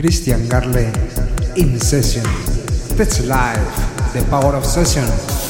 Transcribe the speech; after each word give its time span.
Christian 0.00 0.48
Garle 0.48 0.86
in 1.56 1.78
session. 1.78 2.22
Tech 2.96 3.20
Live, 3.26 4.14
the 4.14 4.24
power 4.30 4.56
of 4.56 4.64
session. 4.64 5.49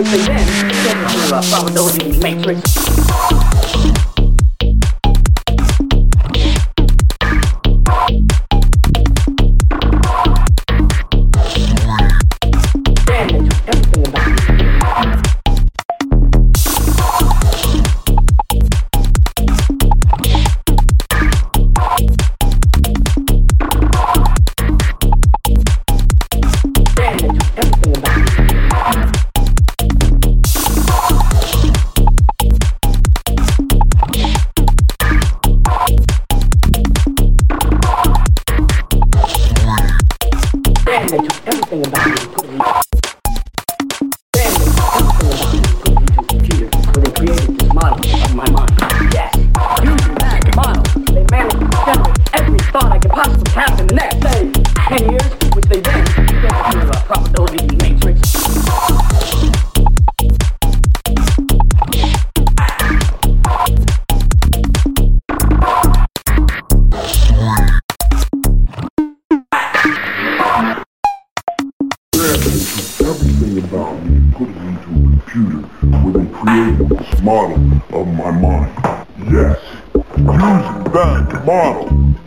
with 0.00 0.12
the 0.12 0.18
then, 0.18 0.72
setting 0.82 1.02
you 1.10 1.28
matrix. 2.20 3.49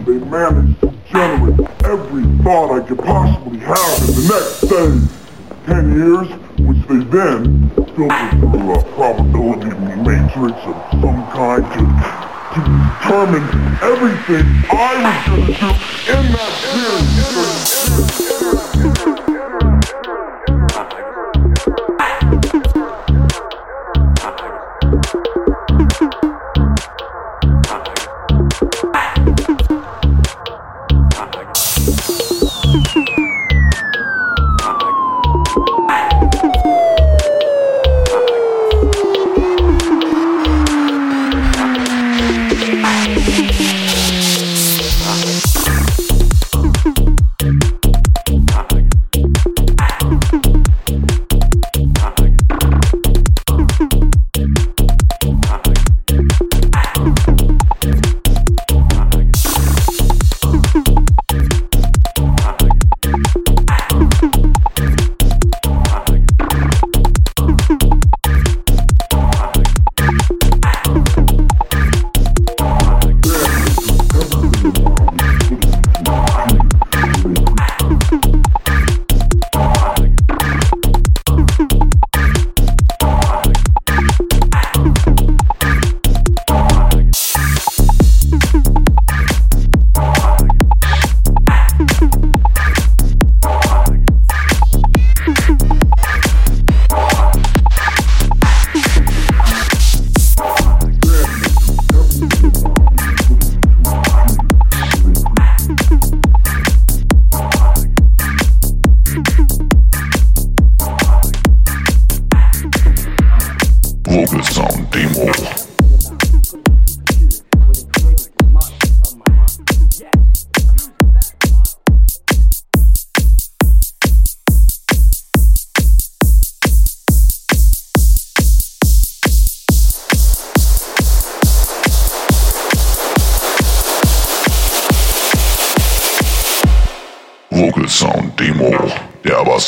They 0.06 0.20
managed 0.20 0.82
to 0.82 0.94
generate 1.10 1.60
every 1.86 2.24
thought 2.44 2.72
I 2.74 2.86
could 2.86 3.00
possibly 3.00 3.60
have 3.60 4.02
in 4.02 4.16
the 4.16 4.24
next 4.34 4.62
day. 4.68 5.00
Ten 5.66 5.96
years, 5.96 6.28
which 6.60 6.82
they 6.90 7.00
then 7.06 7.70
filtered 7.96 8.40
through 8.42 8.74
a 8.74 8.84
probability 8.96 9.72
matrix 10.04 10.60
of 10.68 10.76
some 11.00 11.24
kind 11.32 11.64
to, 11.72 11.80
to 12.54 12.60
determine 12.68 13.48
everything 13.82 14.46
I 14.70 14.92
was 15.08 15.20
going 15.30 15.46
to 15.46 15.54
do 15.54 15.68
in 16.12 16.24
that 16.34 16.52
period. 18.52 18.63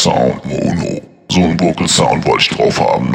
Sound 0.05 0.45
Mono. 0.45 1.01
So 1.31 1.41
einen 1.41 1.59
Vocal 1.59 1.87
Sound 1.87 2.27
wollte 2.27 2.43
ich 2.43 2.49
drauf 2.49 2.79
haben. 2.79 3.09
Ne? 3.09 3.14